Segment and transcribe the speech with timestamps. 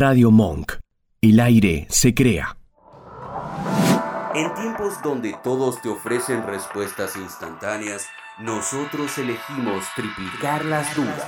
[0.00, 0.76] Radio Monk.
[1.20, 2.56] El aire se crea.
[4.34, 8.06] En tiempos donde todos te ofrecen respuestas instantáneas,
[8.38, 11.22] nosotros elegimos triplicar las dudas.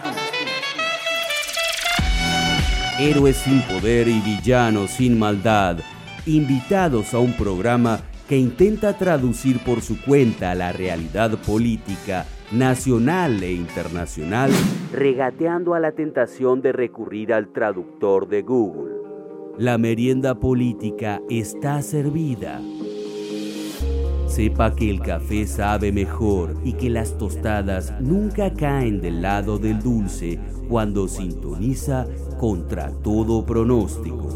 [2.99, 5.81] Héroes sin poder y villanos sin maldad,
[6.25, 13.53] invitados a un programa que intenta traducir por su cuenta la realidad política nacional e
[13.53, 14.51] internacional,
[14.93, 18.93] regateando a la tentación de recurrir al traductor de Google.
[19.59, 22.61] La merienda política está servida.
[24.27, 29.83] Sepa que el café sabe mejor y que las tostadas nunca caen del lado del
[29.83, 32.07] dulce cuando sintoniza
[32.39, 34.32] contra todo pronóstico.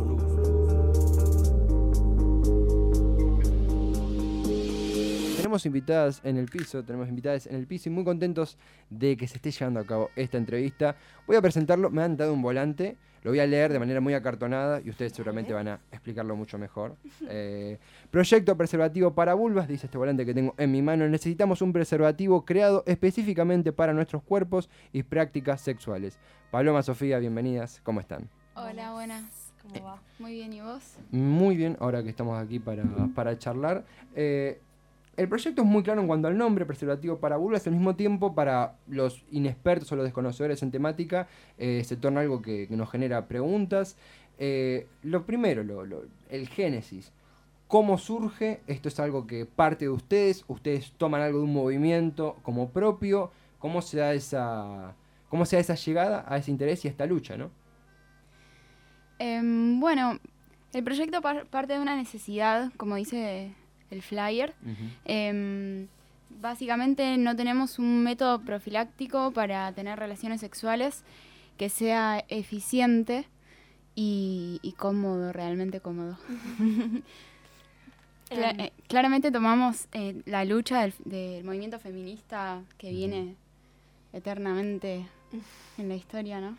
[5.56, 8.58] Tenemos invitadas en el piso, tenemos invitadas en el piso y muy contentos
[8.90, 10.96] de que se esté llevando a cabo esta entrevista.
[11.26, 14.12] Voy a presentarlo, me han dado un volante, lo voy a leer de manera muy
[14.12, 16.96] acartonada y ustedes seguramente van a explicarlo mucho mejor.
[17.30, 17.78] Eh,
[18.10, 21.08] proyecto preservativo para vulvas, dice este volante que tengo en mi mano.
[21.08, 26.18] Necesitamos un preservativo creado específicamente para nuestros cuerpos y prácticas sexuales.
[26.50, 28.28] Paloma, Sofía, bienvenidas, ¿cómo están?
[28.54, 29.54] Hola, buenas.
[29.62, 30.02] ¿Cómo va?
[30.18, 30.82] Muy bien, ¿y vos?
[31.10, 32.84] Muy bien, ahora que estamos aquí para,
[33.14, 33.84] para charlar.
[34.14, 34.60] Eh,
[35.16, 38.34] el proyecto es muy claro en cuanto al nombre, preservativo para vulvas, al mismo tiempo
[38.34, 41.28] para los inexpertos o los desconocedores en temática
[41.58, 43.96] eh, se torna algo que, nos genera preguntas.
[44.38, 45.62] Eh, lo primero,
[46.28, 47.12] el génesis.
[47.66, 48.60] ¿Cómo surge?
[48.66, 53.32] Esto es algo que parte de ustedes, ustedes toman algo de un movimiento como propio.
[53.58, 54.94] ¿Cómo se da esa,
[55.28, 57.50] cómo se da esa llegada a ese interés y a esta lucha, no?
[59.18, 60.20] Em, bueno,
[60.74, 63.54] el proyecto parte de una necesidad, como dice
[63.90, 64.54] el flyer.
[65.04, 65.88] Em,
[66.40, 71.04] básicamente no tenemos un método profiláctico para tener relaciones sexuales
[71.56, 73.26] que sea eficiente
[73.94, 76.18] y, cómodo, realmente cómodo.
[78.28, 78.60] Em.
[78.60, 83.36] Eh, claramente tomamos eh, la lucha del, movimiento feminista que viene
[84.12, 85.06] eternamente
[85.78, 86.56] en la historia, ¿no?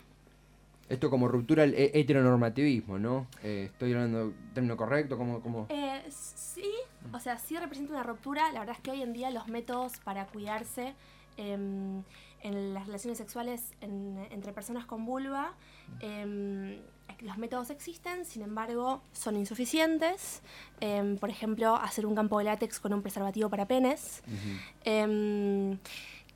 [0.88, 3.26] Esto como ruptura al heteronormativismo, ¿no?
[3.42, 5.18] Eh, ¿Estoy hablando término correcto?
[5.18, 5.66] ¿Cómo, cómo?
[5.68, 6.72] Eh, sí,
[7.18, 8.52] o sea, sí representa una ruptura.
[8.52, 10.94] La verdad es que hoy en día los métodos para cuidarse
[11.36, 12.04] em,
[12.42, 15.52] en las relaciones sexuales entre personas con vulva,
[15.98, 16.78] em,
[17.20, 20.42] los métodos existen, sin embargo, son insuficientes.
[20.80, 24.22] Em, por ejemplo, hacer un campo de látex con un preservativo para penes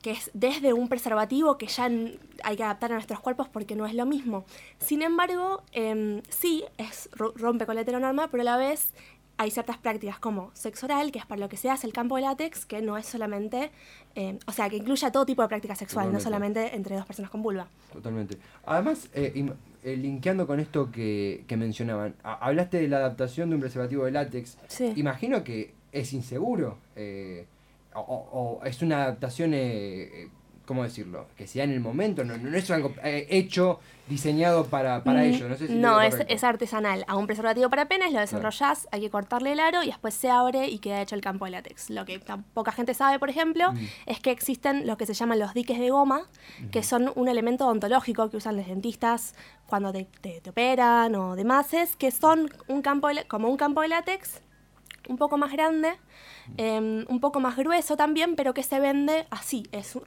[0.03, 1.85] que es desde un preservativo que ya
[2.43, 4.45] hay que adaptar a nuestros cuerpos porque no es lo mismo.
[4.77, 8.93] Sin embargo, em, sí, es, rompe con la heteronorma, pero a la vez
[9.43, 12.15] hay ciertas prácticas como sexo oral, que es para lo que se hace el campo
[12.15, 13.71] de látex, que no es solamente,
[14.15, 17.29] em, o sea, que incluye todo tipo de práctica sexual, no solamente entre dos personas
[17.29, 17.67] con vulva.
[17.91, 18.37] Totalmente.
[18.65, 19.45] Además, eh,
[19.83, 24.57] eh, linkeando con esto que, mencionaban, hablaste de la adaptación de un preservativo de látex.
[24.67, 24.93] Sí.
[24.95, 26.77] Imagino que es inseguro.
[26.95, 27.45] Eh,
[27.95, 30.29] o, es una adaptación, eh, eh,
[30.65, 31.27] ¿cómo decirlo?
[31.37, 35.23] Que sea en el momento, no, no es algo eh, hecho, diseñado para, para mm,
[35.23, 35.49] ello.
[35.49, 37.05] No, sé si no es, es, artesanal.
[37.07, 40.29] A un preservativo para penes lo desarrollás, hay que cortarle el aro y después se
[40.29, 41.89] abre y queda hecho el campo de látex.
[41.89, 42.21] Lo que
[42.53, 43.77] poca gente sabe, por ejemplo, mm.
[44.05, 46.27] es que existen lo que se llaman los diques de goma,
[46.71, 49.35] que son un elemento odontológico que usan los dentistas
[49.67, 54.41] cuando te, te, operan o demás, que son un campo como un campo de látex
[55.09, 55.93] un poco más grande,
[56.57, 59.97] em, un poco más grueso también, pero que se vende así, es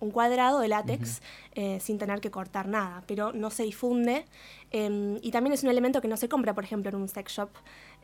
[0.00, 1.22] un cuadrado de látex
[1.54, 4.24] eh, sin tener que cortar nada, pero no se difunde
[4.70, 7.32] em, y también es un elemento que no se compra, por ejemplo, en un sex
[7.32, 7.50] shop.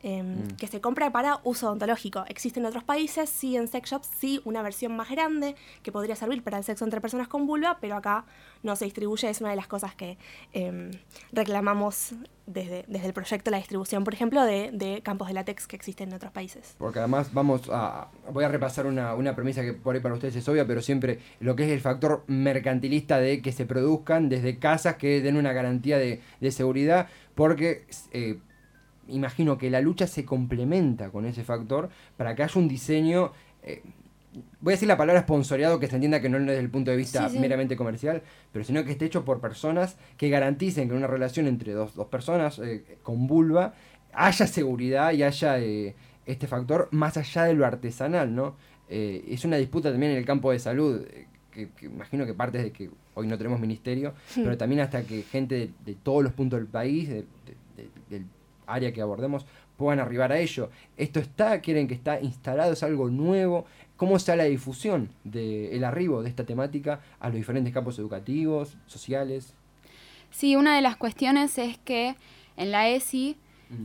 [0.03, 0.57] Em, mm.
[0.57, 2.25] que se compra para uso odontológico.
[2.29, 6.17] Existe en otros países, sí en sex shops, sí una versión más grande que podría
[6.17, 8.25] servir para el sexo entre personas con vulva, pero acá
[8.63, 10.17] no se distribuye, es una de las cosas que
[10.55, 10.91] em,
[11.33, 12.15] reclamamos
[12.47, 16.15] desde, desde el proyecto, la distribución, por ejemplo, de, campos de látex que existen en
[16.15, 16.77] otros países.
[16.79, 20.37] Porque además vamos a, voy a repasar una, una premisa que por ahí para ustedes
[20.37, 24.59] es obvia, pero siempre lo que es el factor mercantilista de que se produzcan desde
[24.59, 27.85] casas que den una garantía de, seguridad, porque...
[28.13, 28.39] Eh,
[29.09, 33.33] imagino que la lucha se complementa con ese factor para que haya un diseño,
[33.63, 33.83] eh,
[34.61, 36.91] voy a decir la palabra sponsoreado, que se entienda que no es desde el punto
[36.91, 40.99] de vista meramente comercial, pero sino que esté hecho por personas que garanticen que en
[40.99, 43.75] una relación entre dos, personas eh, con vulva
[44.13, 45.95] haya seguridad y haya eh,
[46.27, 48.57] este factor más allá de lo artesanal, ¿no?
[48.93, 51.07] es una disputa también en el campo de salud,
[51.53, 55.71] que, imagino que parte de que hoy no tenemos ministerio, pero también hasta que gente
[55.85, 58.25] de, todos los puntos del país, del
[58.73, 59.47] área que abordemos
[59.77, 60.71] puedan arribar a ello.
[60.97, 61.61] ¿Esto está?
[61.61, 62.73] ¿Quieren que está instalado?
[62.73, 63.65] ¿Es algo nuevo?
[63.97, 69.55] ¿Cómo está la difusión del arribo de esta temática a los diferentes campos educativos, sociales?
[70.31, 72.15] Sí, una de las cuestiones es que
[72.57, 73.37] en la ESI,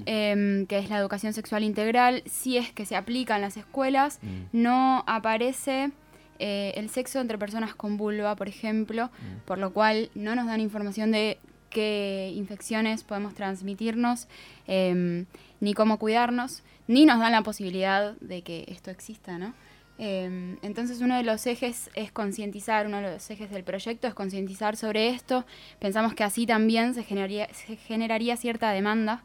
[0.05, 4.19] em, que es la educación sexual integral, si es que se aplica en las escuelas,
[4.51, 5.91] no aparece
[6.39, 9.09] eh, el sexo entre personas con vulva, por ejemplo,
[9.45, 11.39] por lo cual no nos dan información de
[11.75, 14.29] qué infecciones podemos transmitirnos,
[14.65, 15.25] em,
[15.59, 19.53] ni cómo cuidarnos, ni nos dan la posibilidad de que esto exista, ¿no?
[19.97, 24.13] Em, entonces uno de los ejes es concientizar, uno de los ejes del proyecto es
[24.13, 25.45] concientizar sobre esto.
[25.79, 29.23] Pensamos que así también se generaría, se generaría cierta demanda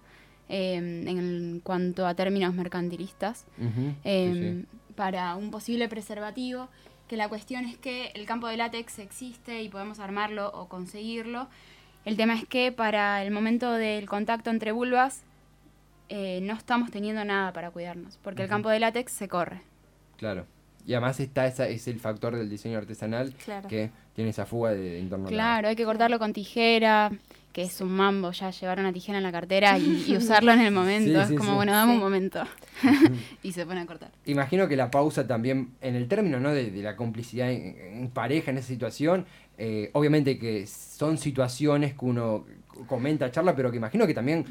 [0.49, 3.47] em, en cuanto a términos mercantilistas
[4.97, 6.69] para un posible preservativo
[7.07, 11.49] que la cuestión es que el campo de látex existe y podemos armarlo o conseguirlo.
[12.05, 15.23] El tema es que para el momento del contacto entre vulvas
[16.09, 19.63] eh, no estamos teniendo nada para cuidarnos, porque el campo de látex se corre.
[20.17, 20.47] Claro.
[20.87, 23.35] Y además está esa, es el factor del diseño artesanal
[23.69, 25.29] que tiene esa fuga de, entorno.
[25.29, 27.13] Claro, hay que cortarlo con tijera,
[27.53, 30.73] que es un mambo ya llevar una tijera en la cartera y, usarlo en el
[30.73, 31.21] momento.
[31.21, 32.43] es como, bueno, dame un momento.
[33.43, 34.11] y se pone a cortar.
[34.27, 36.53] Imagino que la pausa también, en el término ¿no?
[36.53, 39.27] de, la complicidad en, pareja en esa situación,
[39.59, 42.47] eh, obviamente que son situaciones que uno
[42.87, 44.45] comenta, charla, pero que imagino que también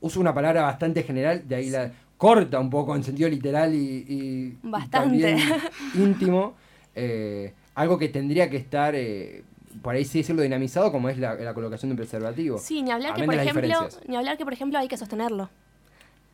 [0.00, 4.56] usa una palabra bastante general, de ahí la corta un poco en sentido literal y,
[4.62, 5.36] bastante
[5.94, 6.54] íntimo.
[6.94, 9.42] Eh, algo que tendría que estar eh,
[9.82, 12.58] por ahí sí decirlo dinamizado como es la, colocación de un preservativo.
[12.58, 15.50] Sí, ni hablar, que por ejemplo, ni hablar que por ejemplo hay que sostenerlo.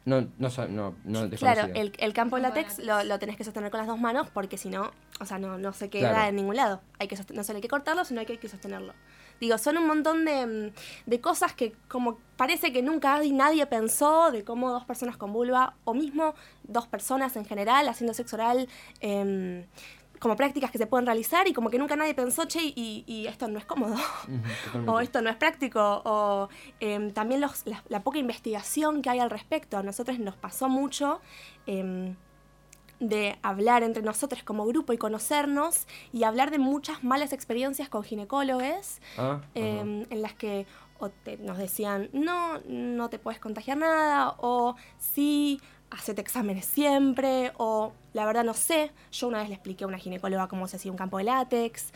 [0.04, 3.70] No, no, no, no Claro, el, el, campo de látex lo, lo, tenés que sostener
[3.70, 4.90] con las dos manos porque si no,
[5.20, 6.80] o sea, no, no se queda en ningún lado.
[6.98, 8.94] Hay que no solo hay que cortarlo, sino que hay que sostenerlo.
[9.40, 14.32] Digo, son un montón de, mm, de cosas que como parece que nunca nadie pensó
[14.32, 16.34] de cómo dos personas con vulva, o mismo
[16.64, 18.68] dos personas en general haciendo sexo oral,
[19.00, 19.66] eh,
[20.22, 23.48] como prácticas que se pueden realizar y como que nunca nadie pensó, che, y, esto
[23.48, 23.96] no es cómodo,
[24.86, 26.48] o esto no es práctico, o
[26.78, 29.78] em, también los, la, poca investigación que hay al respecto.
[29.78, 31.20] A nosotros nos pasó mucho
[31.66, 32.14] em,
[33.00, 38.04] de hablar entre nosotros como grupo y conocernos y hablar de muchas malas experiencias con
[38.04, 40.66] ginecólogos ah, em, en las que
[41.40, 45.60] nos decían, no, no te puedes contagiar nada, o sí,
[45.92, 48.90] hacete exámenes siempre, o la verdad no sé.
[49.12, 51.92] Yo una vez le expliqué a una ginecóloga cómo se hacía un campo de látex.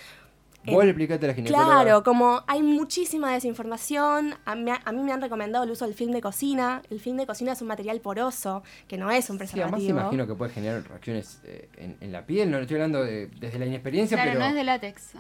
[0.73, 1.83] Vos le explicaste a la ginecóloga.
[1.83, 4.35] Claro, como hay muchísima desinformación.
[4.45, 6.83] A mí, a mí, me han recomendado el uso del film de cocina.
[6.91, 9.79] El film de cocina es un material poroso, que no es un preservativo.
[9.79, 11.69] Sí, además imagino que puede generar reacciones eh,
[12.01, 12.51] en, la piel.
[12.51, 14.41] No lo estoy hablando desde la inexperiencia, claro, pero...
[14.41, 15.13] no es de látex.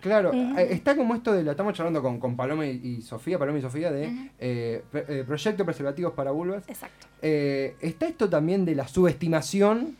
[0.00, 1.42] Claro, eh, está como esto de...
[1.42, 6.12] Lo estamos charlando con, con Paloma y, Sofía, Paloma y Sofía, de eh, Proyecto Preservativos
[6.12, 6.64] para Vulvas.
[6.68, 7.06] Exacto.
[7.20, 9.96] está esto también de la subestimación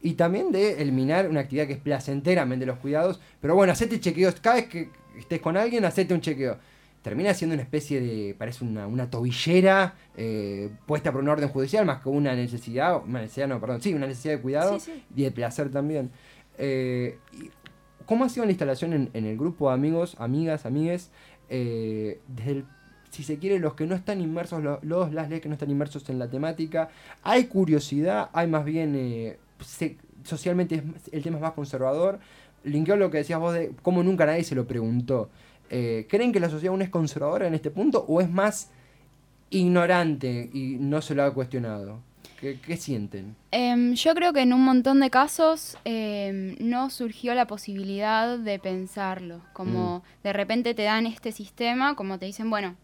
[0.00, 3.20] y también de eliminar una actividad que es placenteramente los cuidados.
[3.40, 4.36] Pero bueno, hacete chequeos.
[4.40, 6.56] Cada vez que estés con alguien, hacete un chequeo.
[7.02, 11.86] Termina siendo una especie de, parece una, una tobillera eh, puesta por un orden judicial,
[11.86, 14.78] más que una necesidad, una necesidad, no, perdón, sí, una necesidad de cuidado
[15.14, 16.10] y de placer también.
[16.58, 17.18] Eh,
[18.04, 21.10] ¿Cómo ha sido la instalación en, el grupo de amigos, amigas, amigues?
[21.50, 22.64] Eh, desde
[23.10, 26.08] si se quiere, los que no están inmersos, los, las leyes que no están inmersos
[26.10, 26.90] en la temática.
[27.22, 29.38] Hay curiosidad, hay más bien
[30.24, 30.82] socialmente
[31.12, 32.18] el tema es más conservador.
[32.64, 35.30] Linkeo lo que decías vos de cómo nunca nadie se lo preguntó.
[35.70, 38.70] Eh, ¿Creen que la sociedad aún es conservadora en este punto o es más
[39.50, 42.00] ignorante y no se lo ha cuestionado?
[42.40, 43.34] ¿Qué, sienten?
[43.50, 48.60] Em, yo creo que en un montón de casos em, no surgió la posibilidad de
[48.60, 49.40] pensarlo.
[49.52, 50.22] Como mm.
[50.22, 52.76] de repente te dan este sistema, como te dicen, bueno,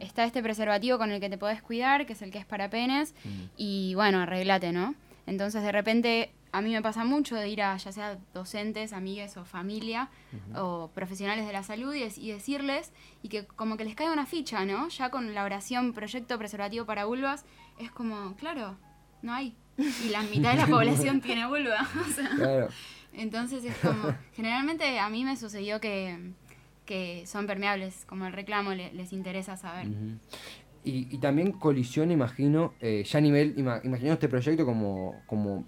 [0.00, 2.68] está este preservativo con el que te podés cuidar, que es el que es para
[2.68, 3.28] penes, mm.
[3.56, 4.94] y bueno, arreglate, ¿no?
[5.30, 9.36] Entonces, de repente, a mí me pasa mucho de ir a ya sea docentes, amigues
[9.36, 10.08] o familia
[10.56, 12.90] o profesionales de la salud y, decirles
[13.22, 14.88] y que como que les cae una ficha, ¿no?
[14.88, 17.44] Ya con la oración Proyecto Preservativo para Vulvas,
[17.78, 18.76] es como, claro,
[19.22, 19.54] no hay.
[19.78, 21.88] Y la mitad de la población tiene vulva.
[23.12, 26.34] Entonces es como, generalmente a mí me sucedió que,
[27.24, 29.86] son permeables, como el reclamo les interesa saber.
[30.82, 35.66] Y, también colisión, imagino, eh, ya a nivel, imaginando este proyecto como, como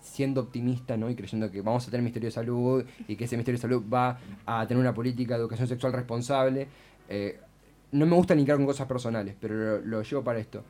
[0.00, 1.10] siendo optimista ¿no?
[1.10, 3.84] y creyendo que vamos a tener Ministerio de Salud y que ese Ministerio de Salud
[3.92, 6.68] va a tener una política de educación sexual responsable.
[7.08, 7.40] Eh,
[7.92, 10.62] no me gusta linkar con cosas personales, pero lo, llevo para esto.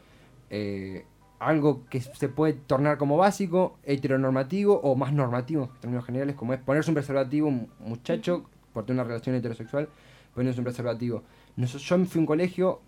[0.51, 1.05] Eh,
[1.39, 6.55] algo que se puede tornar como básico, heteronormativo o más normativo en términos generales, como
[6.55, 9.89] es ponerse un preservativo, un muchacho, por tener una relación heterosexual,
[10.35, 11.23] ponerse un preservativo.
[11.57, 12.81] Nosotros, yo fui a un colegio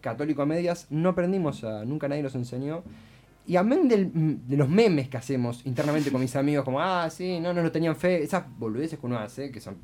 [0.00, 2.82] católico a medias, no aprendimos a, nunca nadie nos enseñó.
[3.46, 7.54] Y amén de los memes que hacemos internamente con mis amigos, como, ah, sí, no,
[7.54, 9.76] no lo tenían fe, esas boludeces que uno hace, que son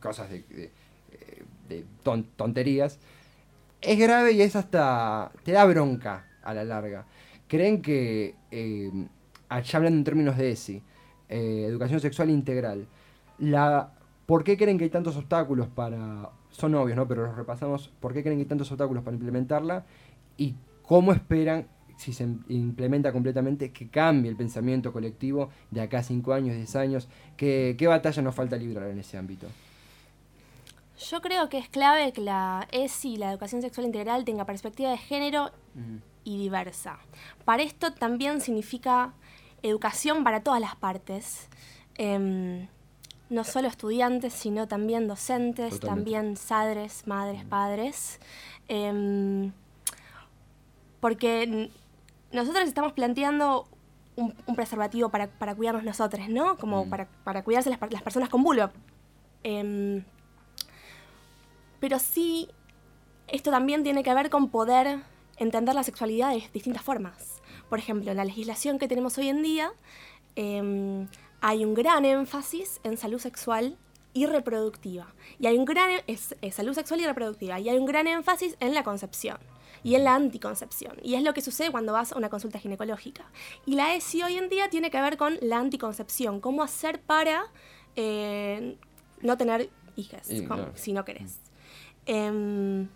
[0.00, 0.70] cosas de,
[1.68, 1.84] de,
[2.36, 2.98] tonterías,
[3.80, 5.32] es grave y es hasta.
[5.44, 7.06] te da bronca a la larga.
[7.48, 8.90] ¿Creen que, eh,
[9.50, 10.82] ya hablando en términos de ESI,
[11.28, 12.86] eh, educación sexual integral,
[13.38, 13.92] la,
[14.26, 16.30] ¿por qué creen que hay tantos obstáculos para.
[16.56, 17.06] Son obvios, ¿no?
[17.06, 17.88] Pero los repasamos.
[18.00, 19.84] ¿Por qué creen que hay tantos obstáculos para implementarla?
[20.36, 26.02] ¿Y cómo esperan si se implementa completamente, que cambie el pensamiento colectivo de acá a
[26.02, 27.08] 5 años, 10 años?
[27.36, 29.46] ¿Qué, ¿Qué batalla nos falta librar en ese ámbito?
[30.98, 34.96] Yo creo que es clave que la ESI, la educación sexual integral, tenga perspectiva de
[34.96, 35.50] género
[36.24, 36.98] y diversa.
[37.44, 39.12] Para esto también significa
[39.62, 41.48] educación para todas las partes.
[41.96, 42.66] Em,
[43.28, 48.20] no solo estudiantes, sino también docentes, también padres, madres, padres.
[48.68, 49.52] Em,
[51.00, 51.70] porque
[52.32, 53.68] nosotros estamos planteando
[54.16, 56.56] un, preservativo para, cuidarnos nosotros, ¿no?
[56.56, 58.72] Como para, para, cuidarse las, las, personas con vulva.
[59.42, 60.04] Em,
[61.80, 62.48] pero sí,
[63.28, 65.00] esto también tiene que ver con poder
[65.36, 67.42] entender la sexualidad de distintas formas.
[67.68, 69.72] Por ejemplo, la legislación que tenemos hoy en día
[70.36, 71.08] em,
[71.40, 73.76] hay un gran énfasis en salud sexual
[74.16, 75.06] y reproductiva.
[75.38, 77.60] Y hay un gran es, salud sexual y reproductiva.
[77.60, 79.38] Y hay un gran énfasis en la concepción
[79.84, 80.96] y en la anticoncepción.
[81.02, 83.26] Y es lo que sucede cuando vas a una consulta ginecológica.
[83.66, 86.40] Y la ESI hoy en día tiene que ver con la anticoncepción.
[86.40, 87.44] Cómo hacer para
[87.94, 88.76] eh,
[89.20, 90.26] no tener hijas,
[90.74, 91.38] si no querés.
[92.06, 92.88] Em,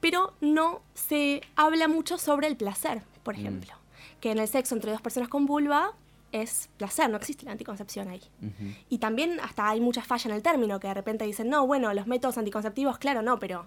[0.00, 3.38] pero no se habla mucho sobre el placer, por mm.
[3.38, 3.72] ejemplo.
[4.20, 5.94] Que en el sexo entre dos personas con vulva
[6.32, 8.22] es placer, no existe la anticoncepción ahí.
[8.88, 11.92] Y también hasta hay mucha falla en el término, que de repente dicen, no, bueno,
[11.94, 13.66] los métodos anticonceptivos, claro, no, pero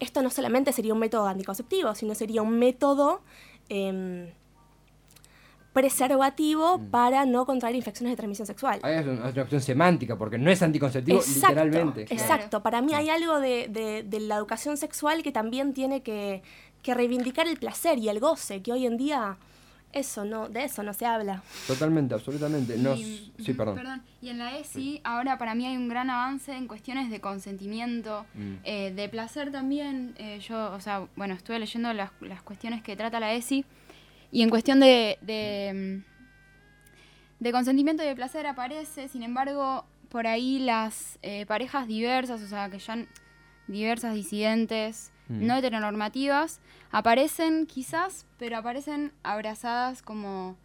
[0.00, 3.22] esto no solamente sería un método anticonceptivo, sino sería un método
[3.68, 4.30] em,
[5.72, 6.90] preservativo mm.
[6.90, 8.80] para no contraer infecciones de transmisión sexual.
[8.82, 12.02] Hay una, cuestión semántica, porque no es anticonceptivo literalmente.
[12.02, 16.42] Exacto, para mí hay algo de, la educación sexual que también tiene que,
[16.84, 19.38] reivindicar el placer y el goce, que hoy en día
[19.92, 21.42] eso no, de eso no se habla.
[21.66, 22.76] Totalmente, absolutamente.
[22.76, 24.02] Y, sí, perdón.
[24.20, 28.24] Y en la ESI ahora para mí hay un gran avance en cuestiones de consentimiento,
[28.34, 28.54] mm.
[28.64, 30.14] eh, de placer también.
[30.18, 33.64] Eh, yo, o sea, bueno, estuve leyendo las, las cuestiones que trata la ESI
[34.32, 36.02] y en cuestión de, de,
[37.52, 42.70] consentimiento y de placer aparece, sin embargo, por ahí las eh, parejas diversas, o sea,
[42.70, 43.04] que ya
[43.68, 45.46] diversas, disidentes, mm.
[45.46, 46.60] no heteronormativas,
[46.90, 50.56] aparecen quizás, pero aparecen abrazadas como,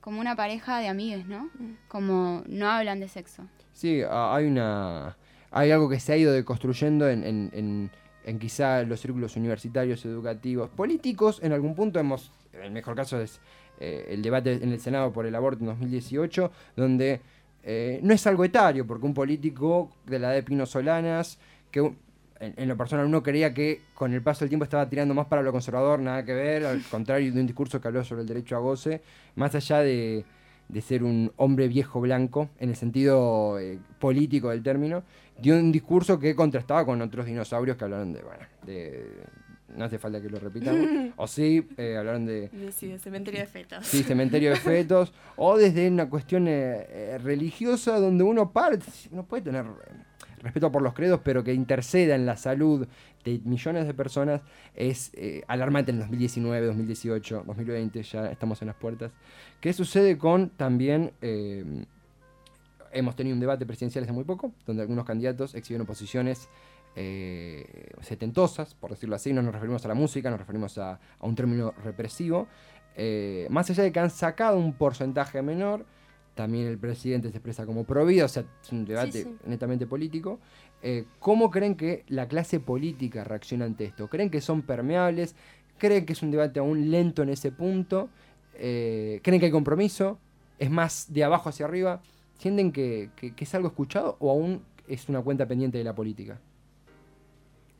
[0.00, 1.50] como una pareja de amigos, ¿no?
[1.58, 1.76] Mm.
[1.88, 3.44] Como no hablan de sexo.
[3.72, 5.16] Sí, hay una...
[5.52, 7.90] Hay algo que se ha ido deconstruyendo en, en,
[8.24, 13.40] en quizá los círculos universitarios, educativos, políticos, en algún punto hemos el mejor caso es
[13.78, 17.20] eh, el debate en el Senado por el aborto en 2018, donde
[17.62, 21.38] eh, no es algo etario, porque un político de la de Pino Solanas,
[21.70, 21.92] que
[22.40, 25.42] en, lo personal uno creía que con el paso del tiempo estaba tirando más para
[25.42, 28.56] lo conservador, nada que ver, al contrario de un discurso que habló sobre el derecho
[28.56, 29.02] a goce,
[29.36, 30.24] más allá de,
[30.80, 35.02] ser un hombre viejo blanco, en el sentido eh, político del término,
[35.38, 39.04] dio un discurso que contrastaba con otros dinosaurios que hablaron de, bueno, de,
[39.76, 40.86] no hace falta que lo repitamos.
[41.16, 42.50] o sí, eh, hablaron de...
[42.72, 43.86] Sí, de cementerio de fetos.
[43.86, 45.12] Sí, cementerio de fetos.
[45.36, 49.66] o desde una cuestión eh, eh, religiosa donde uno parte, no puede tener
[50.40, 52.86] respeto por los credos, pero que interceda en la salud
[53.24, 54.42] de millones de personas,
[54.74, 55.12] es
[55.46, 59.12] alarmante en 2019, 2018, 2020, ya estamos en las puertas.
[59.60, 61.12] ¿Qué sucede con también...
[62.92, 66.48] hemos tenido un debate presidencial hace muy poco, donde algunos candidatos exhibieron posiciones
[66.96, 71.34] eh, setentosas, por decirlo así, no nos referimos a la música, nos referimos a, un
[71.34, 72.48] término represivo.
[72.96, 75.86] Eh, más allá de que han sacado un porcentaje menor,
[76.34, 80.38] también el presidente se expresa como prohibido, o sea, es un debate netamente político.
[80.82, 84.08] Eh, ¿Cómo creen que la clase política reacciona ante esto?
[84.08, 85.34] ¿Creen que son permeables?
[85.78, 88.08] ¿Creen que es un debate aún lento en ese punto?
[88.54, 90.18] ¿Creen que hay compromiso?
[90.58, 92.02] ¿Es más de abajo hacia arriba?
[92.38, 96.40] ¿Sienten que es algo escuchado o aún es una cuenta pendiente de la política?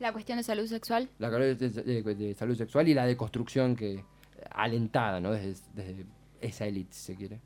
[0.01, 1.09] La cuestión de salud sexual.
[1.19, 4.03] La cuestión de, salud sexual y la deconstrucción que
[4.49, 5.31] alentada, ¿no?
[5.31, 6.07] Desde,
[6.41, 7.39] esa élite, si se quiere.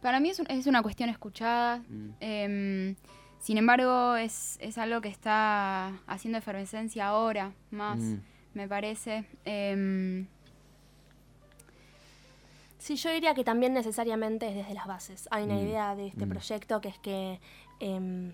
[0.00, 1.78] Para mí es, es una cuestión escuchada.
[1.88, 2.10] Mm.
[2.20, 2.96] Em,
[3.38, 8.18] sin embargo, es, algo que está haciendo efervescencia ahora, más, mm.
[8.54, 9.24] me parece.
[9.44, 10.26] Eh,
[12.78, 15.28] sí, yo diría que también necesariamente es desde las bases.
[15.30, 15.62] Hay una mm.
[15.62, 17.40] idea de este proyecto que es que
[17.80, 18.32] em,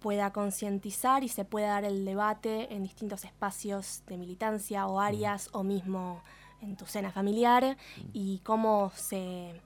[0.00, 5.48] pueda concientizar y se pueda dar el debate en distintos espacios de militancia o áreas
[5.52, 6.20] o mismo
[6.60, 7.76] en tu cena familiar
[8.12, 9.60] y cómo se,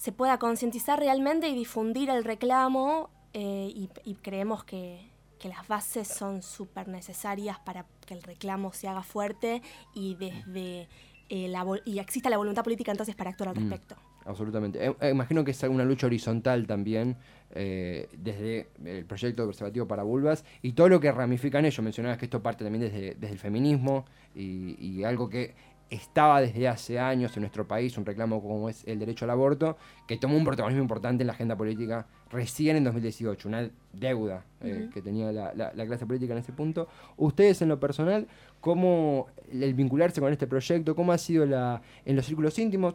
[0.00, 3.70] se pueda concientizar realmente y difundir el reclamo eh,
[4.02, 4.98] y, creemos que,
[5.38, 9.60] que las bases son súper necesarias para que el reclamo se haga fuerte
[9.94, 10.88] y desde
[11.28, 13.68] eh, la y exista la voluntad política entonces para actuar al Mm.
[13.68, 13.96] respecto.
[14.24, 14.86] Absolutamente.
[14.86, 17.18] Eh, imagino que es una lucha horizontal también,
[17.50, 21.82] desde el proyecto de preservativo para vulvas y todo lo que ramifica en ello.
[21.82, 25.54] Mencionabas que esto parte también desde, desde el feminismo y, y algo que
[25.90, 29.76] estaba desde hace años en nuestro país, un reclamo como es el derecho al aborto,
[30.06, 34.88] que tomó un protagonismo importante en la agenda política recién en 2018, una deuda eh,
[34.94, 36.86] que tenía la, la- la clase política en ese punto.
[37.16, 38.28] Ustedes en lo personal,
[38.60, 42.94] ¿cómo el vincularse con este proyecto, cómo ha sido la, en los círculos íntimos?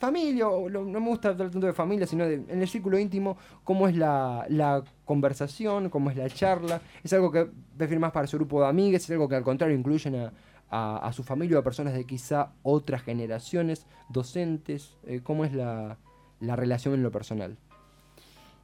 [0.00, 3.36] familia, lo- no me gusta hablar tanto de familia, sino de, en el círculo íntimo,
[3.64, 6.80] cómo es la, la conversación, cómo es la charla.
[7.02, 9.02] ¿Es algo que prefieren más para su grupo de amigas?
[9.04, 10.32] ¿Es algo que al contrario incluyen a,
[10.70, 14.96] a- a su familia o a personas de quizá otras generaciones, docentes?
[15.06, 15.98] Eh, ¿Cómo es la,
[16.40, 17.56] la relación en lo personal?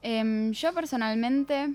[0.02, 1.74] Em, yo personalmente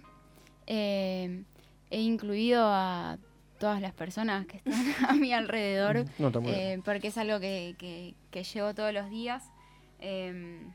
[0.68, 1.44] eh,
[1.92, 3.18] he incluido a
[3.60, 4.74] todas las personas que están
[5.10, 6.56] a mi alrededor, No, muy bien.
[6.80, 9.44] eh, porque es algo que, que- que llevo todos los días.
[10.00, 10.72] Em,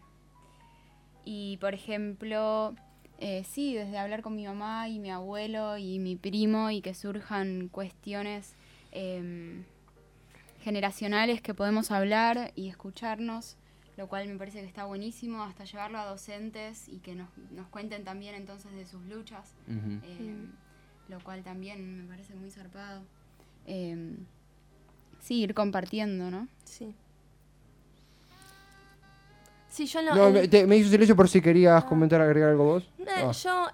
[1.25, 2.75] y por ejemplo,
[3.19, 6.95] eh, sí, desde hablar con mi mamá y mi abuelo y mi primo y que
[6.95, 8.57] surjan cuestiones
[8.93, 9.65] em,
[10.63, 13.57] generacionales que podemos hablar y escucharnos,
[13.97, 17.69] lo cual me parece que está buenísimo, hasta llevarlo a docentes y que nos, nos
[17.69, 20.51] cuenten también entonces de sus luchas, em,
[21.09, 23.03] lo cual también me parece muy zarpado.
[23.67, 24.17] Em,
[25.21, 26.49] sí, ir compartiendo, ¿no?
[26.65, 26.95] Sí.
[29.69, 30.15] Sí, yo no.
[30.15, 32.83] No, me, te- me hizo silencio por si querías comentar, agregar algo vos.
[32.99, 33.33] Eh, Ah.
[33.33, 33.69] Yo,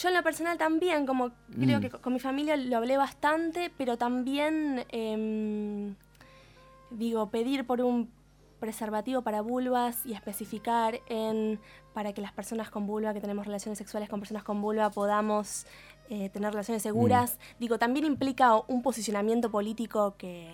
[0.00, 1.82] yo en lo personal también, como creo Mm.
[1.82, 5.94] que co- con mi familia lo hablé bastante, pero también, em,
[6.90, 8.10] digo, pedir por un
[8.60, 11.60] preservativo para vulvas y especificar en
[11.94, 15.66] para que las personas con vulva, que tenemos relaciones sexuales con personas con vulva, podamos
[16.10, 17.38] eh, tener relaciones seguras.
[17.58, 20.48] Digo, también implica un posicionamiento político que,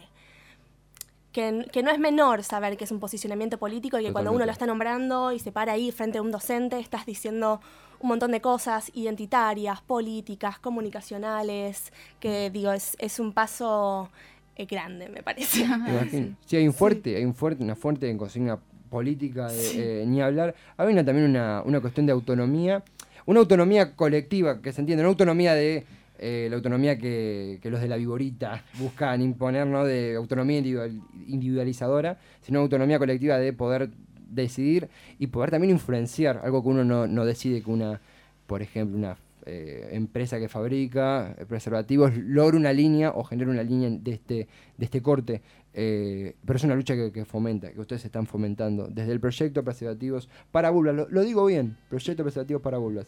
[1.35, 4.47] que, que no es menor saber que es un posicionamiento político y que cuando uno
[4.47, 7.61] lo está nombrando y se para ahí frente a un docente, estás diciendo
[7.99, 14.11] un montón de cosas identitarias, políticas, comunicacionales, que digo, es, es un paso
[14.55, 15.67] eh, grande, me parece.
[15.67, 16.37] Me.
[16.47, 20.55] Sí, hay un fuerte, hay un fuerte, una fuerte consigna política de eh, ni hablar.
[20.77, 22.85] Hay una, también una, una cuestión de autonomía,
[23.27, 25.85] una autonomía colectiva, que se entiende, una autonomía de
[26.19, 29.85] eh, la autonomía que, que los de la viborita buscan imponer, ¿no?
[29.85, 33.91] De autonomía individual- individualizadora, sino autonomía colectiva de poder
[34.31, 38.01] decidir y poder también influenciar, algo que uno no, no decide que una,
[38.47, 43.63] por ejemplo, una eh, empresa que fabrica eh, preservativos logre una línea o genere una
[43.63, 44.49] línea de este,
[44.79, 45.43] de este corte.
[45.77, 48.87] Eh, pero es una lucha que, que fomenta, que ustedes están fomentando.
[48.89, 53.07] Desde el proyecto Preservativos para Bulbas, lo, lo digo bien, proyecto Preservativos para Bulbas.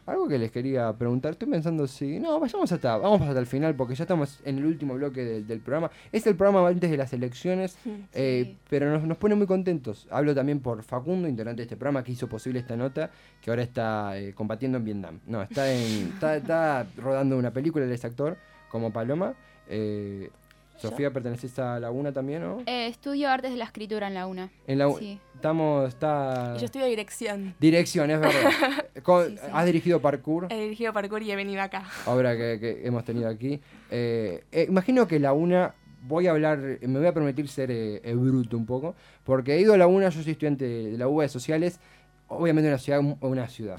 [0.04, 2.20] Algo que les quería preguntar, estoy pensando si.
[2.20, 5.46] No, vayamos hasta, vamos hasta el final porque ya estamos en el último bloque del,
[5.46, 5.90] del programa.
[6.12, 7.78] Es el programa antes de las elecciones,
[8.12, 10.06] eh, pero nos, nos pone muy contentos.
[10.10, 13.62] Hablo también por Facundo, integrante de este programa, que hizo posible esta nota, que ahora
[13.62, 15.18] está eh, combatiendo en Vietnam.
[15.26, 18.36] No, está, en, está, está rodando una película, él es actor,
[18.74, 19.34] como Paloma.
[19.68, 20.30] Eh,
[20.78, 22.58] Sofía, perteneces a Laguna también, ¿no?
[22.66, 24.50] Eh, estudio artes de la escritura en la UNA.
[24.66, 25.20] En la, Sí.
[25.36, 26.54] Estamos, está...
[26.56, 27.54] Y yo estudio dirección.
[27.60, 28.50] Dirección, es verdad.
[29.04, 29.46] Con- Sí, sí.
[29.52, 30.48] Has dirigido parkour.
[30.50, 31.84] He dirigido parkour y he venido acá.
[32.06, 33.60] obra que, que hemos tenido aquí.
[33.92, 38.00] Eh, eh, imagino que la UNA, voy a hablar, me voy a permitir ser eh,
[38.02, 41.06] eh, bruto un poco, porque he ido a la UNA, yo soy estudiante de la
[41.06, 41.78] UBA de Sociales,
[42.26, 43.78] obviamente una ciudad, una ciudad,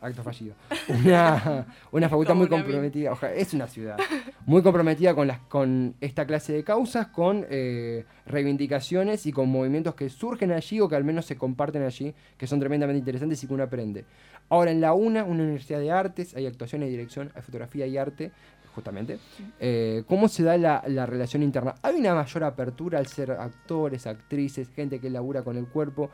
[0.00, 0.54] acto fallido,
[0.88, 3.98] una, una facultad muy Como comprometida, ojalá, es una ciudad,
[4.46, 9.94] muy comprometida con, las, con esta clase de causas, con eh, reivindicaciones y con movimientos
[9.94, 13.46] que surgen allí o que al menos se comparten allí, que son tremendamente interesantes y
[13.46, 14.04] que uno aprende.
[14.48, 17.96] Ahora, en la UNA, una universidad de artes, hay actuación, hay dirección, hay fotografía y
[17.96, 18.32] arte,
[18.74, 19.18] justamente.
[19.60, 21.74] Eh, ¿Cómo se da la, la relación interna?
[21.82, 26.10] ¿Hay una mayor apertura al ser actores, actrices, gente que labura con el cuerpo?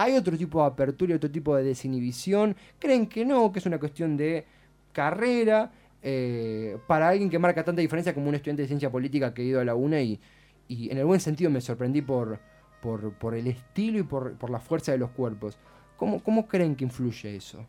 [0.00, 2.54] ¿Hay otro tipo de apertura y otro tipo de desinhibición?
[2.78, 3.50] ¿Creen que no?
[3.50, 4.46] ¿Que es una cuestión de
[4.92, 5.72] carrera?
[6.00, 9.44] Eh, para alguien que marca tanta diferencia como un estudiante de ciencia política que ha
[9.44, 10.20] ido a la UNA y,
[10.68, 12.38] y en el buen sentido me sorprendí por,
[12.80, 15.58] por, por el estilo y por, por la fuerza de los cuerpos.
[15.96, 17.66] ¿Cómo, ¿Cómo creen que influye eso?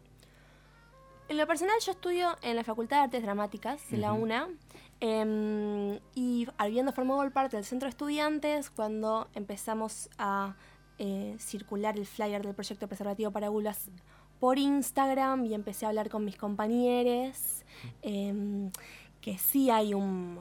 [1.29, 4.21] En lo personal yo estudio en la Facultad de Artes Dramáticas de la Ujú.
[4.21, 4.49] UNA
[4.99, 10.55] em, y habiendo formado parte del centro de estudiantes, cuando empezamos a
[10.99, 13.89] eh, circular el flyer del proyecto preservativo para Bulas
[14.39, 17.63] por Instagram y empecé a hablar con mis compañeros.
[18.01, 18.71] em,
[19.21, 20.39] que sí hay un,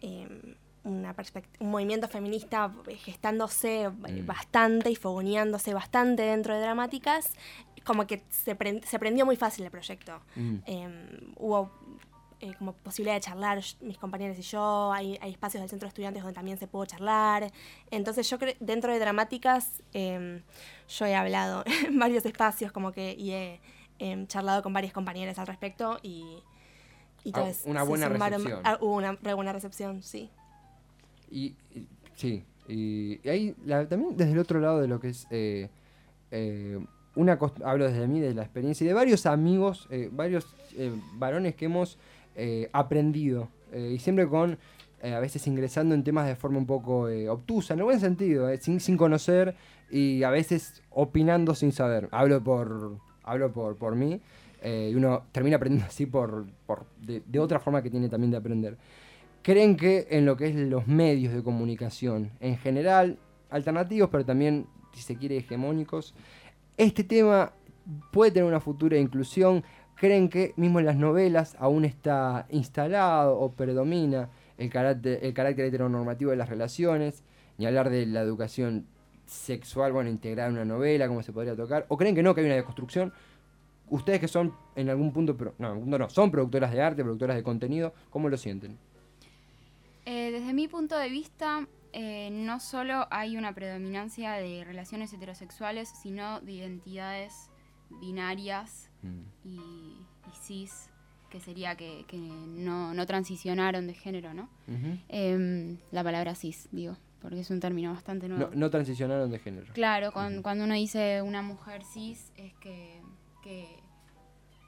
[0.00, 1.14] em, una
[1.58, 4.26] un movimiento feminista gestándose mm.
[4.26, 7.32] bastante y fogoneándose bastante dentro de dramáticas,
[7.84, 10.20] como que se, se prendió muy fácil el proyecto.
[10.36, 10.56] Mm.
[10.66, 11.70] Em, hubo
[12.42, 16.22] eh, como posibilidad de charlar mis compañeros y yo, hay, espacios del centro de estudiantes
[16.22, 17.52] donde también se pudo charlar.
[17.90, 20.40] Entonces yo creo, dentro de dramáticas, em,
[20.88, 23.60] yo he hablado en varios espacios como que y he
[23.98, 26.42] em, charlado con varias compañeras al respecto y,
[27.24, 28.60] y ah, una buena recepción.
[28.64, 30.30] Ah, hubo una buena recepción, sí.
[31.30, 31.54] Y,
[32.14, 33.54] sí, y, ahí
[33.86, 35.26] también desde el otro lado de lo que es...
[35.30, 35.68] Eh,
[36.30, 36.82] eh,
[37.16, 40.54] una hablo desde mí, de la experiencia y de varios amigos, varios
[41.14, 41.98] varones que hemos
[42.34, 43.48] eh, aprendido.
[43.72, 44.58] Eh, y siempre con,
[45.02, 48.48] eh, a veces ingresando en temas de forma un poco obtusa, en el buen sentido,
[48.60, 49.54] sin, sin, conocer
[49.90, 52.08] y a veces opinando sin saber.
[52.10, 54.20] Hablo por, hablo por, por mí
[54.62, 58.36] y uno termina aprendiendo así por, por de, de, otra forma que tiene también de
[58.36, 58.76] aprender.
[59.42, 64.66] Creen que en lo que es los medios de comunicación, en general, alternativos, pero también,
[64.92, 66.14] si se quiere, hegemónicos,
[66.76, 67.52] este tema
[68.12, 69.64] puede tener una futura inclusión,
[70.00, 75.66] creen que mismo en las novelas aún está instalado o predomina el carácter, el carácter
[75.66, 77.22] heteronormativo de las relaciones,
[77.58, 78.86] ni hablar de la educación
[79.26, 82.40] sexual, bueno, integrada en una novela, cómo se podría tocar, o creen que no, que
[82.40, 83.12] hay una deconstrucción.
[83.90, 87.42] Ustedes que son en algún punto, pero no, no, son productoras de arte, productoras de
[87.42, 88.78] contenido, ¿cómo lo sienten?
[90.06, 95.90] Eh, desde mi punto de vista, eh, no solo hay una predominancia de relaciones heterosexuales,
[96.02, 97.50] sino de identidades
[98.00, 99.48] binarias mm.
[99.48, 99.96] y,
[100.42, 100.88] cis,
[101.30, 104.48] que sería que, no, transicionaron de género, ¿no?
[105.08, 108.50] Em, la palabra cis, digo, porque es un término bastante nuevo.
[108.54, 109.72] No, transicionaron de género.
[109.72, 113.00] Claro, cuando uno dice una mujer cis es que,
[113.42, 113.66] que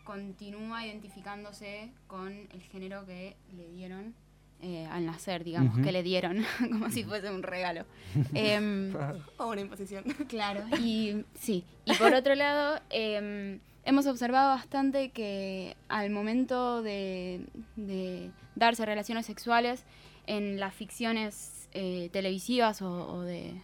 [0.04, 4.14] continúa identificándose con el género que le dieron
[4.60, 7.84] eh, al nacer, digamos, que le dieron, como si fuese un regalo.
[8.34, 8.94] Em,
[9.38, 10.04] o una imposición.
[10.28, 11.64] Claro, y sí.
[11.84, 17.46] Y por otro lado, em, hemos observado bastante que al momento de,
[18.54, 19.84] darse relaciones sexuales
[20.26, 23.60] en las ficciones eh, televisivas o, de,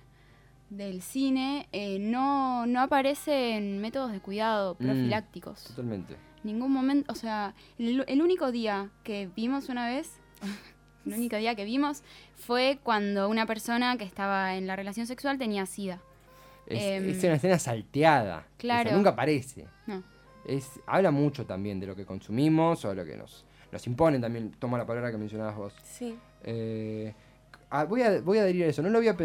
[0.71, 5.65] del cine, eh, no, no aparecen métodos de cuidado mm, profilácticos.
[5.65, 6.17] totalmente.
[6.45, 10.21] Ningún momento, o sea, el único día que vimos una vez
[11.07, 12.03] el único día que vimos
[12.35, 16.01] fue cuando una persona que estaba en la relación sexual tenía sida.
[16.69, 18.47] Es, em, una escena salteada.
[18.57, 18.93] Claro.
[18.93, 19.67] nunca aparece.
[19.87, 20.03] No.
[20.45, 24.21] Es, habla mucho también de lo que consumimos o de lo que nos, nos imponen
[24.21, 24.53] también.
[24.59, 25.75] Toma la palabra que mencionabas vos.
[25.83, 26.17] Sí.
[26.45, 27.15] Eh,
[27.71, 28.83] ah, voy, a, voy a adherir a eso.
[28.83, 29.17] No lo había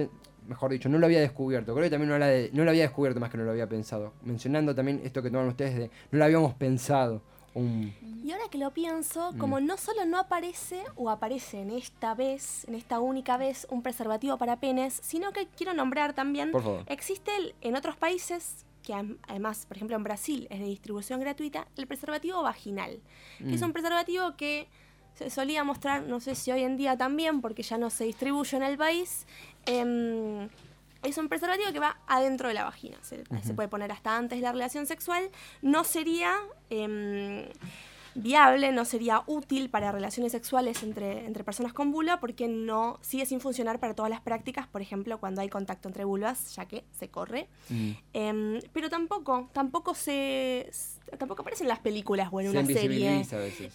[0.47, 1.73] mejor dicho, no lo había descubierto.
[1.73, 4.13] Creo que también no, no lo había descubierto más que no lo había pensado.
[4.23, 7.21] Mencionando también esto que toman ustedes de no lo habíamos pensado.
[7.55, 9.37] Y ahora que lo pienso, mm.
[9.37, 13.81] como no solo no aparece o aparece en esta vez, en esta única vez, un
[13.81, 16.51] preservativo para penes, sino que quiero nombrar también,
[16.87, 18.93] existe en otros países, que
[19.27, 22.99] además, por ejemplo en Brasil es de distribución gratuita, el preservativo vaginal,
[23.37, 23.65] que es mm.
[23.65, 24.67] un preservativo que
[25.15, 28.57] se solía mostrar, no sé si hoy en día también, porque ya no se distribuye
[28.57, 29.27] en el país,
[29.67, 30.49] eh,
[31.03, 32.97] es un preservativo que va adentro de la vagina.
[33.01, 35.29] Se, puede poner hasta antes de la relación sexual.
[35.61, 36.35] No sería
[36.69, 37.45] em,
[38.15, 43.25] viable, no sería útil para relaciones sexuales entre, entre personas con vulva porque no sigue
[43.25, 46.83] sin funcionar para todas las prácticas, por ejemplo, cuando hay contacto entre vulvas, ya que
[46.91, 47.47] se corre.
[47.69, 47.91] Mm.
[48.13, 50.69] Em, pero tampoco, tampoco se
[51.17, 53.23] tampoco aparece en las películas o en una serie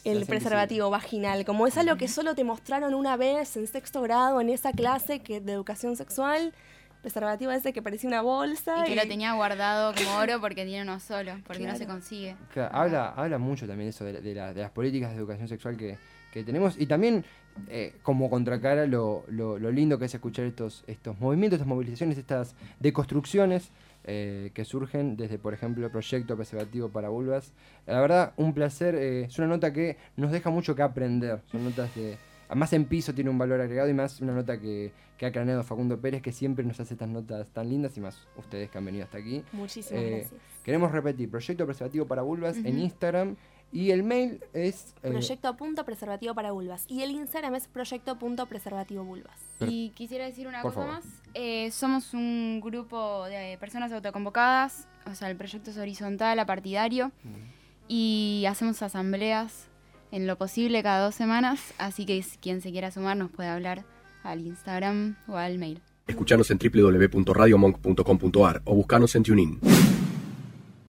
[0.04, 4.40] el preservativo vaginal, como es algo que solo te mostraron una vez en sexto grado
[4.40, 6.52] en esa clase que, de educación sexual
[7.00, 8.84] preservativo ese que parecía una bolsa.
[8.86, 12.36] Y que lo tenía guardado como oro porque tiene uno solo, porque no se consigue.
[12.70, 15.98] habla, habla mucho también eso de, las políticas de educación sexual que,
[16.44, 17.24] tenemos y también
[17.68, 22.54] eh, como contracara lo, lo, lindo que es escuchar estos, estos movimientos, estas movilizaciones, estas
[22.78, 23.72] deconstrucciones
[24.10, 27.52] eh, que surgen desde, por ejemplo, el proyecto preservativo para vulvas.
[27.86, 28.94] La verdad, un placer.
[28.94, 31.42] Eh, es una nota que nos deja mucho que aprender.
[31.50, 32.16] Son notas de
[32.54, 36.00] más en piso tiene un valor agregado y más una nota que, ha craneado Facundo
[36.00, 39.04] Pérez, que siempre nos hace estas notas tan lindas y más ustedes que han venido
[39.04, 39.42] hasta aquí.
[39.52, 40.40] Muchísimas eh, gracias.
[40.62, 43.36] Queremos repetir, Proyecto Preservativo para Vulvas en Instagram
[43.70, 44.94] y el mail es...
[45.02, 46.84] Eh, Proyecto.preservativo para vulvas.
[46.88, 49.38] Y el Instagram es proyecto.preservativo vulvas.
[49.60, 51.04] Y quisiera decir una cosa más.
[51.34, 54.88] Eh, somos un grupo de personas autoconvocadas.
[55.06, 57.12] O sea, el proyecto es horizontal, apartidario.
[57.88, 59.68] Y hacemos asambleas
[60.10, 63.84] en lo posible cada dos semanas, así que quien se quiera sumar nos puede hablar
[64.22, 65.80] al Instagram o al mail.
[66.06, 69.60] Escuchanos en www.radiomonk.com.ar o buscanos en TuneIn.